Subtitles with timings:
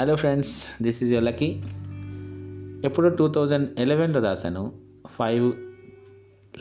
[0.00, 1.62] Hello friends this is Lucky
[2.84, 4.72] ఎప్పుడు two thousand ఎలెవెన్లో రాశాను.
[5.06, 5.52] Five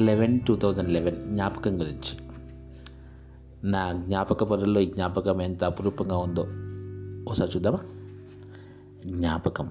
[0.00, 2.18] eleven two thousand eleven జ్ఞాపకం గురించి.
[3.64, 6.46] నా జ్ఞాపక పరుల్లో ఈ జ్ఞాపకం ఎంత అపురూపంగా ఉందో
[7.30, 7.78] ఒకసారి చూద్దామా?
[9.06, 9.70] జ్ఞాపకం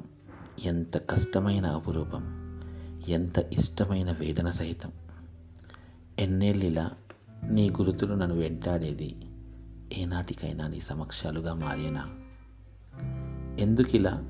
[0.63, 2.23] ఎంత కష్టమైన అపురూపం
[3.07, 4.91] ఎంత ఇష్టమైన వేదన సహితం.
[6.20, 6.91] ఎన్నేళ్ళిలా
[7.49, 9.16] నీ గురుతులు నన్ను వెంటాడేది
[9.98, 12.07] ఏనాటికైనా నీ సమక్షాలుగా మారేనా?
[13.59, 14.22] ఎందుకిలా?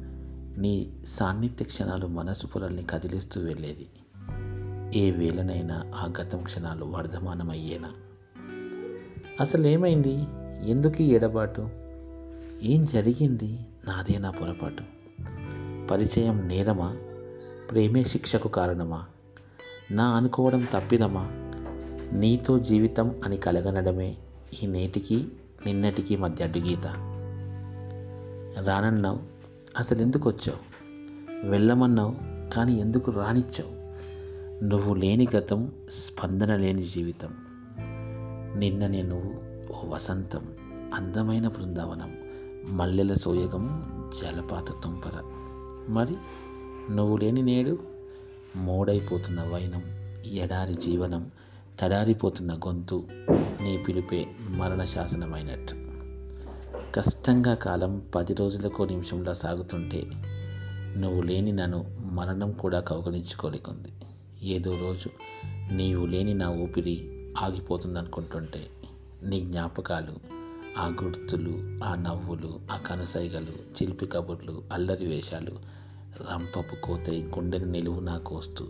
[0.58, 3.88] నీ సాన్నిధ్య క్షణాలు మనసు పొరల్ని కదిలిస్తూ వెళ్ళేది.
[5.00, 7.92] ఏ వేళనైనా ఆ గతం క్షణాలు వర్ధమానమయ్యేనా
[9.40, 10.28] అసలేమైంది?
[10.70, 11.70] ఎందుకు ఈ ఎడబాటు?
[12.64, 13.60] ఏం జరిగింది?
[13.88, 14.84] నాదే నా పొరపాటు.
[15.88, 16.96] పరిచయం నేరమా?
[17.72, 19.06] ప్రేమే శిక్షకు కారణమా?
[19.92, 21.30] నా అనుకోవడం తప్పిదమా?
[22.14, 24.18] నీతో జీవితం అని కలగనడమే
[24.64, 25.28] ఈ నేటికి
[25.66, 27.12] నిన్నటికి మధ్య అడ్డుగీత.
[28.64, 29.20] రానన్నావు?
[29.78, 30.86] అసలు ఎందుకు వచ్చావు
[31.50, 32.16] వెళ్ళమన్నావు
[32.54, 33.76] కానీ ఎందుకు రానిచ్చావు?
[34.64, 37.34] నువ్వు లేని గతం స్పందన లేని జీవితం.
[38.60, 39.32] నిన్ననే నువ్వు
[39.74, 40.48] ఓ వసంతం
[40.94, 42.18] అందమైన బృందావనం
[42.78, 43.84] మల్లెల సోయగం
[44.22, 45.22] జలపాత తుంపర.
[45.90, 46.16] మరి
[46.96, 47.80] నువ్వు లేని నేడు
[48.56, 49.84] మోడైపోతున్న వైనం
[50.34, 51.32] ఎడారి జీవనం
[51.80, 53.04] తడారిపోతున్న గొంతు
[53.62, 55.85] నీ పిలిపే మరణ శాసనమైనట్టు
[56.96, 60.04] కష్టంగా కాలం పది రోజులకో నిమిషంలో సాగుతుంటే
[60.98, 63.90] నువ్వు లేని నన్ను మరణం కూడా కౌగలించుకోలేకుంది.
[64.48, 65.10] ఏదో రోజు
[65.74, 68.68] నీవు లేని నా ఊపిరి ఆగిపోతుందనుకుంటుంటే
[69.24, 70.36] నీ జ్ఞాపకాలు
[70.78, 75.52] ఆ గుర్తులు ఆ నవ్వులు ఆ కనుసైగలు చిలిపి కబుర్లు అల్లరి వేషాలు
[76.32, 78.68] రంపపు కోతై గుండెని నిలువునా కోస్తూ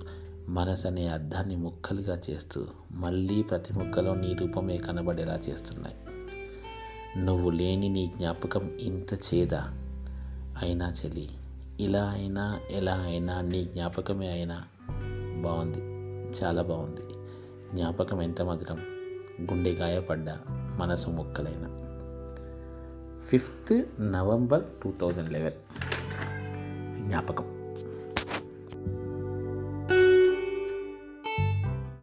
[0.50, 5.96] మనసు అనే అద్దాన్ని ముక్కలుగా చేస్తూ మళ్ళీ ప్రతి ముక్కలో నీ రూపమే కనబడేలా చేస్తున్నాయి.
[7.18, 9.64] నువ్వు లేని నీ జ్ఞాపకం ఇంత చేదా?
[10.62, 11.30] అయినా చెలి
[11.80, 14.64] ఇలా అయినా ఎలా అయినా నీ జ్ఞాపకమే అయినా
[15.42, 15.78] బాగుంది
[16.42, 17.02] చాలా బాగుంది
[17.76, 18.78] జ్ఞాపకం ఎంత మధురం
[19.42, 20.38] గుండె గాయపడ్డ
[20.78, 21.80] మనసు ముక్కలైన.
[23.28, 25.54] Fifth November two thousand eleven.
[27.08, 27.55] జ్ఞాపకం.